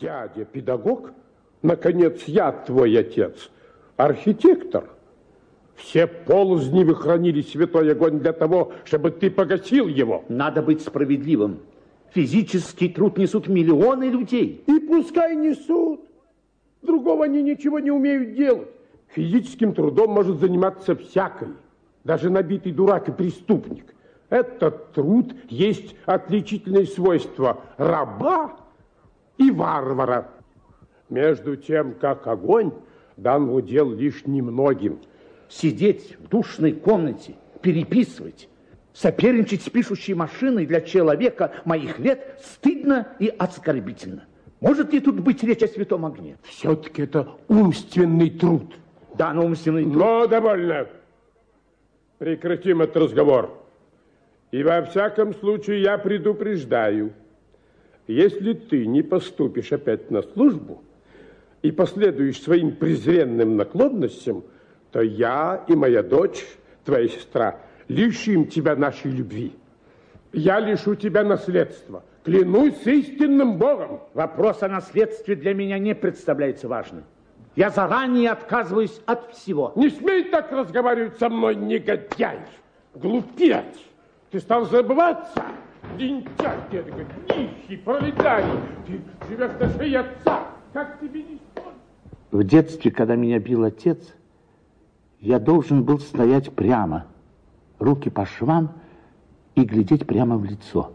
Дядя 0.00 0.44
педагог? 0.44 1.12
Наконец, 1.62 2.24
я 2.24 2.50
твой 2.50 2.98
отец, 2.98 3.48
архитектор. 3.96 4.90
Все 5.76 6.08
ползни 6.08 6.82
вы 6.82 6.96
хранили 6.96 7.42
святой 7.42 7.92
огонь 7.92 8.18
для 8.18 8.32
того, 8.32 8.72
чтобы 8.84 9.12
ты 9.12 9.30
погасил 9.30 9.86
его. 9.86 10.24
Надо 10.28 10.62
быть 10.62 10.82
справедливым. 10.82 11.60
Физический 12.12 12.88
труд 12.88 13.18
несут 13.18 13.46
миллионы 13.46 14.04
людей. 14.04 14.64
И 14.66 14.80
пускай 14.80 15.36
несут. 15.36 16.00
Другого 16.82 17.26
они 17.26 17.40
ничего 17.42 17.78
не 17.78 17.92
умеют 17.92 18.34
делать. 18.34 18.68
Физическим 19.10 19.74
трудом 19.74 20.10
может 20.10 20.40
заниматься 20.40 20.96
всякий, 20.96 21.54
даже 22.02 22.30
набитый 22.30 22.72
дурак 22.72 23.08
и 23.10 23.12
преступник. 23.12 23.94
Этот 24.28 24.92
труд 24.92 25.36
есть 25.48 25.94
отличительное 26.04 26.84
свойство 26.84 27.60
раба 27.76 28.56
и 29.38 29.50
варвара. 29.50 30.28
Между 31.08 31.56
тем, 31.56 31.94
как 31.94 32.26
огонь 32.26 32.72
дан 33.16 33.46
в 33.46 33.54
удел 33.54 33.92
лишь 33.92 34.26
немногим. 34.26 34.98
Сидеть 35.48 36.16
в 36.18 36.28
душной 36.28 36.72
комнате, 36.72 37.34
переписывать, 37.60 38.48
соперничать 38.92 39.62
с 39.62 39.70
пишущей 39.70 40.14
машиной 40.14 40.66
для 40.66 40.80
человека 40.80 41.52
моих 41.64 41.98
лет 41.98 42.40
стыдно 42.42 43.08
и 43.18 43.28
оскорбительно. 43.28 44.24
Может 44.60 44.92
ли 44.92 45.00
тут 45.00 45.20
быть 45.20 45.42
речь 45.42 45.62
о 45.62 45.68
святом 45.68 46.06
огне? 46.06 46.38
Все-таки 46.44 47.02
это 47.02 47.28
умственный 47.48 48.30
труд. 48.30 48.74
Да, 49.16 49.32
но 49.32 49.44
умственный 49.44 49.84
труд. 49.84 49.96
Но 49.96 50.26
довольно. 50.26 50.88
Прекратим 52.18 52.80
этот 52.80 52.96
разговор. 52.96 53.50
И 54.50 54.62
во 54.62 54.82
всяком 54.82 55.34
случае 55.34 55.82
я 55.82 55.98
предупреждаю, 55.98 57.12
если 58.06 58.52
ты 58.52 58.86
не 58.86 59.02
поступишь 59.02 59.72
опять 59.72 60.10
на 60.10 60.22
службу 60.22 60.82
и 61.62 61.70
последуешь 61.70 62.40
своим 62.42 62.76
презренным 62.76 63.56
наклонностям, 63.56 64.44
то 64.92 65.00
я 65.00 65.64
и 65.66 65.74
моя 65.74 66.02
дочь, 66.02 66.44
твоя 66.84 67.08
сестра, 67.08 67.60
лишим 67.88 68.46
тебя 68.46 68.76
нашей 68.76 69.10
любви. 69.10 69.52
Я 70.32 70.60
лишу 70.60 70.94
тебя 70.94 71.24
наследства. 71.24 72.04
Клянусь 72.24 72.86
истинным 72.86 73.58
Богом. 73.58 74.00
Вопрос 74.14 74.62
о 74.62 74.68
наследстве 74.68 75.36
для 75.36 75.54
меня 75.54 75.78
не 75.78 75.94
представляется 75.94 76.68
важным. 76.68 77.04
Я 77.56 77.70
заранее 77.70 78.30
отказываюсь 78.30 79.00
от 79.06 79.32
всего. 79.32 79.72
Не 79.76 79.88
смей 79.90 80.24
так 80.24 80.50
разговаривать 80.50 81.18
со 81.18 81.28
мной, 81.28 81.54
негодяй, 81.54 82.40
глупец. 82.94 83.64
Ты 84.30 84.40
стал 84.40 84.64
забываться? 84.66 85.44
Лентяй, 85.98 86.58
такой, 86.70 87.06
нищий, 87.28 87.76
пролетарий. 87.76 88.60
Ты 88.86 89.00
живешь 89.28 89.60
на 89.60 89.68
шее 89.70 90.00
отца. 90.00 90.46
Как 90.72 91.00
тебе 91.00 91.22
не? 91.22 91.40
В 92.30 92.42
детстве, 92.42 92.90
когда 92.90 93.14
меня 93.14 93.38
бил 93.38 93.62
отец, 93.62 94.14
я 95.20 95.38
должен 95.38 95.84
был 95.84 96.00
стоять 96.00 96.52
прямо, 96.52 97.06
руки 97.78 98.10
по 98.10 98.26
швам 98.26 98.72
и 99.54 99.62
глядеть 99.62 100.06
прямо 100.06 100.36
в 100.36 100.44
лицо. 100.44 100.92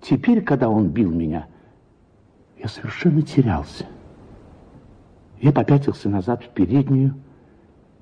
Теперь, 0.00 0.42
когда 0.42 0.68
он 0.68 0.88
бил 0.88 1.12
меня, 1.12 1.46
я 2.58 2.68
совершенно 2.68 3.22
терялся. 3.22 3.86
Я 5.40 5.52
попятился 5.52 6.08
назад 6.08 6.42
в 6.42 6.48
переднюю, 6.48 7.14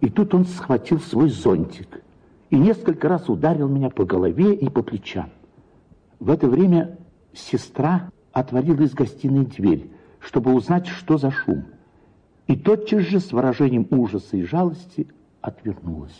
и 0.00 0.08
тут 0.08 0.34
он 0.34 0.46
схватил 0.46 1.00
свой 1.00 1.28
зонтик 1.28 2.02
и 2.50 2.56
несколько 2.56 3.08
раз 3.08 3.28
ударил 3.28 3.68
меня 3.68 3.90
по 3.90 4.04
голове 4.04 4.54
и 4.54 4.68
по 4.70 4.82
плечам. 4.82 5.30
В 6.24 6.30
это 6.30 6.48
время 6.48 6.96
сестра 7.34 8.10
отворила 8.32 8.80
из 8.80 8.94
гостиной 8.94 9.44
дверь, 9.44 9.90
чтобы 10.20 10.54
узнать, 10.54 10.86
что 10.86 11.18
за 11.18 11.30
шум. 11.30 11.66
И 12.46 12.56
тотчас 12.56 13.02
же 13.02 13.20
с 13.20 13.30
выражением 13.30 13.86
ужаса 13.90 14.38
и 14.38 14.42
жалости 14.42 15.06
отвернулась, 15.42 16.18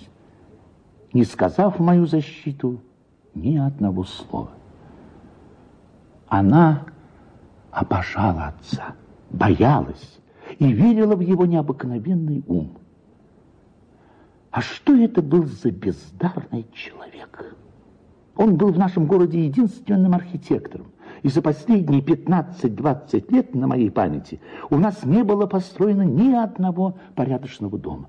не 1.14 1.24
сказав 1.24 1.78
в 1.78 1.82
мою 1.82 2.04
защиту 2.04 2.82
ни 3.34 3.56
одного 3.56 4.04
слова. 4.04 4.50
Она 6.28 6.84
обожала 7.70 8.48
отца, 8.48 8.96
боялась 9.30 10.20
и 10.58 10.70
верила 10.70 11.16
в 11.16 11.20
его 11.20 11.46
необыкновенный 11.46 12.44
ум. 12.46 12.76
А 14.50 14.60
что 14.60 14.94
это 14.94 15.22
был 15.22 15.46
за 15.46 15.70
бездарный 15.70 16.66
человек? 16.74 17.56
Он 18.36 18.56
был 18.56 18.72
в 18.72 18.78
нашем 18.78 19.06
городе 19.06 19.44
единственным 19.44 20.14
архитектором. 20.14 20.86
И 21.22 21.28
за 21.28 21.40
последние 21.40 22.00
15-20 22.02 23.32
лет 23.32 23.54
на 23.54 23.66
моей 23.66 23.90
памяти 23.90 24.40
у 24.70 24.76
нас 24.76 25.04
не 25.04 25.22
было 25.22 25.46
построено 25.46 26.02
ни 26.02 26.32
одного 26.32 26.96
порядочного 27.14 27.78
дома. 27.78 28.08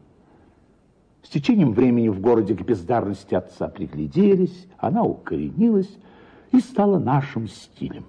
С 1.24 1.30
течением 1.30 1.74
времени 1.74 2.09
в 2.09 2.19
городе 2.19 2.56
к 2.56 2.62
бездарности 2.62 3.35
отца 3.35 3.68
пригляделись, 3.68 4.68
она 4.78 5.03
укоренилась 5.03 5.97
и 6.52 6.59
стала 6.59 7.00
нашим 7.00 7.47
стилем. 7.47 8.06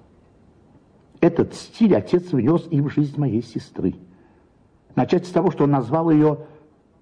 Этот 1.20 1.54
стиль 1.54 1.96
отец 1.96 2.32
внес 2.32 2.66
и 2.70 2.80
в 2.80 2.90
жизнь 2.90 3.18
моей 3.18 3.42
сестры. 3.42 3.94
Начать 4.94 5.26
с 5.26 5.30
того, 5.30 5.50
что 5.50 5.64
он 5.64 5.70
назвал 5.70 6.10
ее 6.10 6.38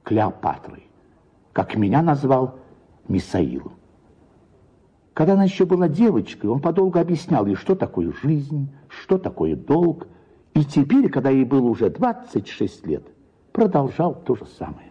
Клеопатрой 0.03 0.85
как 1.55 1.77
меня 1.77 2.03
назвал 2.03 2.59
Мисаилом. 3.09 3.73
Когда 5.15 5.35
она 5.35 5.45
еще 5.45 5.65
была 5.65 5.89
девочкой, 5.89 6.51
он 6.51 6.61
подолго 6.61 7.01
объяснял 7.01 7.47
ей, 7.47 7.55
что 7.55 7.77
такое 7.77 8.13
жизнь, 8.23 8.69
что 8.89 9.17
такое 9.17 9.55
долг. 9.55 10.09
И 10.55 10.65
теперь, 10.65 11.09
когда 11.09 11.31
ей 11.31 11.45
было 11.45 11.67
уже 11.69 11.89
26 11.89 12.87
лет, 12.87 13.05
продолжал 13.53 14.15
то 14.15 14.35
же 14.35 14.45
самое. 14.59 14.91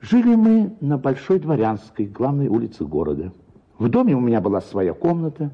Жили 0.00 0.34
мы 0.34 0.76
на 0.80 0.96
Большой 0.98 1.40
Дворянской, 1.40 2.06
главной 2.06 2.46
улице 2.46 2.84
города. 2.84 3.32
В 3.78 3.88
доме 3.88 4.14
у 4.14 4.20
меня 4.20 4.40
была 4.40 4.60
своя 4.60 4.94
комната, 4.94 5.50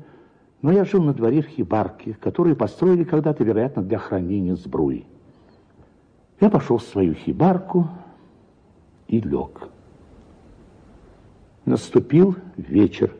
но 0.62 0.72
я 0.72 0.84
жил 0.84 1.02
на 1.02 1.14
дворе 1.14 1.42
в 1.42 1.46
хибарке, 1.46 2.16
которую 2.20 2.54
построили 2.54 3.04
когда-то, 3.04 3.44
вероятно, 3.44 3.82
для 3.82 3.98
хранения 3.98 4.54
сбруи. 4.56 5.06
Я 6.38 6.50
пошел 6.50 6.76
в 6.76 6.82
свою 6.82 7.14
хибарку, 7.14 7.88
и 9.08 9.20
лег. 9.20 9.68
Наступил 11.66 12.36
вечер. 12.56 13.12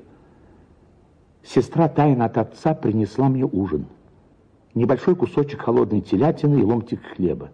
Сестра 1.43 1.89
тайно 1.89 2.27
от 2.27 2.39
отца 2.39 2.75
принесла 2.75 3.29
мне 3.29 3.45
ужин. 3.45 3.87
Небольшой 4.73 5.17
кусочек 5.17 5.63
холодной 5.63 6.01
телятины 6.01 6.61
и 6.61 6.63
ломтик 6.63 7.01
хлеба. 7.17 7.51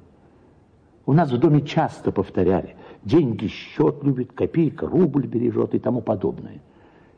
У 1.07 1.15
нас 1.15 1.33
в 1.33 1.39
доме 1.39 1.63
часто 1.63 2.13
повторяли, 2.13 2.77
деньги 3.05 3.47
счет 3.47 4.05
любит, 4.05 4.33
копейка 4.33 4.87
рубль 4.87 5.27
бережет 5.27 5.75
и 5.75 5.79
тому 5.79 6.03
подобное. 6.03 6.61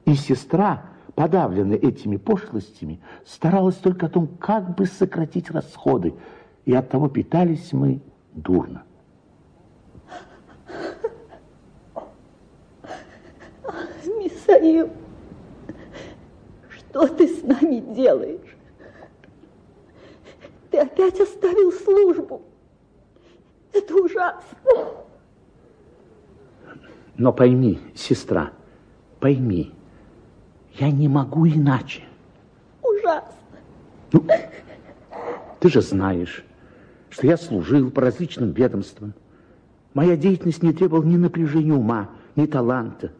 И 0.05 0.15
сестра, 0.15 0.85
подавленная 1.17 1.77
этими 1.77 2.17
пошлостями, 2.17 3.01
старалась 3.27 3.77
только 3.77 4.07
о 4.07 4.09
том, 4.09 4.29
как 4.39 4.77
бы 4.77 4.87
сократить 4.87 5.51
расходы, 5.51 6.15
и 6.65 6.73
от 6.73 6.91
того 6.91 7.09
питались 7.09 7.73
мы 7.73 8.01
дурно. 8.35 8.85
Мисаил, 14.47 14.91
что 16.69 17.07
ты 17.09 17.29
с 17.29 17.43
нами 17.43 17.81
делаешь? 17.95 18.57
Ты 20.71 20.79
опять 20.79 21.21
оставил 21.21 21.73
службу. 21.73 22.43
Это 23.73 23.95
ужасно. 23.95 24.71
Но 27.17 27.33
пойми, 27.33 27.81
сестра, 27.95 28.53
пойми, 29.21 29.73
я 30.75 30.91
не 30.91 31.09
могу 31.09 31.47
иначе. 31.47 32.03
Ужасно. 32.83 33.33
Ну, 34.13 34.27
ты 35.61 35.69
же 35.69 35.81
знаешь, 35.81 36.45
что 37.11 37.27
я 37.27 37.37
служил 37.37 37.91
по 37.91 38.01
различным 38.01 38.51
ведомствам. 38.51 39.15
Моя 39.95 40.17
деятельность 40.17 40.63
не 40.63 40.73
требовала 40.73 41.05
ни 41.05 41.17
напряжения 41.17 41.73
ума, 41.73 42.11
ни 42.35 42.47
таланта 42.47 43.13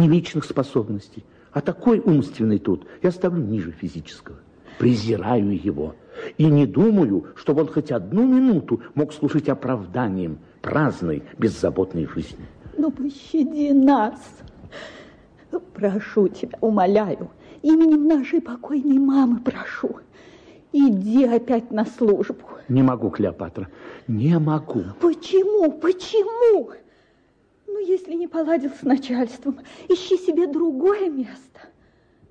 ни 0.00 0.08
личных 0.08 0.44
способностей. 0.44 1.24
А 1.52 1.60
такой 1.60 2.00
умственный 2.00 2.58
тут 2.58 2.86
я 3.02 3.10
ставлю 3.10 3.44
ниже 3.44 3.72
физического. 3.72 4.38
Презираю 4.78 5.62
его. 5.62 5.94
И 6.38 6.46
не 6.46 6.66
думаю, 6.66 7.26
чтобы 7.34 7.62
он 7.62 7.68
хоть 7.68 7.90
одну 7.90 8.26
минуту 8.26 8.80
мог 8.94 9.12
служить 9.12 9.48
оправданием 9.48 10.38
праздной, 10.62 11.22
беззаботной 11.38 12.06
жизни. 12.06 12.46
Ну, 12.76 12.90
пощади 12.90 13.72
нас. 13.72 14.20
Прошу 15.74 16.28
тебя, 16.28 16.58
умоляю, 16.60 17.30
именем 17.62 18.06
нашей 18.06 18.40
покойной 18.40 18.98
мамы 18.98 19.40
прошу. 19.40 19.98
Иди 20.72 21.24
опять 21.24 21.70
на 21.72 21.84
службу. 21.84 22.44
Не 22.68 22.82
могу, 22.82 23.10
Клеопатра, 23.10 23.68
не 24.06 24.38
могу. 24.38 24.84
Почему? 25.00 25.72
Почему? 25.72 26.70
Ну, 27.72 27.78
если 27.78 28.14
не 28.14 28.26
поладил 28.26 28.70
с 28.70 28.82
начальством, 28.82 29.60
ищи 29.88 30.16
себе 30.16 30.48
другое 30.48 31.08
место. 31.08 31.60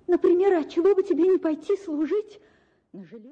Например, 0.06 0.54
от 0.56 0.70
чего 0.70 0.94
бы 0.94 1.02
тебе 1.02 1.28
не 1.30 1.38
пойти 1.38 1.78
служить 1.78 2.42
на 2.92 3.06
железо? 3.06 3.28